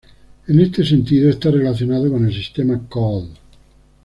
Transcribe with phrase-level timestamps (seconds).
[0.47, 3.33] En este sentido está relacionado con el sistema Colle.